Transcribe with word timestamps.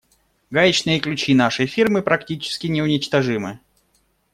Гаечные 0.49 0.99
ключи 0.99 1.35
нашей 1.35 1.67
фирмы 1.67 2.01
практически 2.01 2.65
неуничтожимы. 2.65 3.59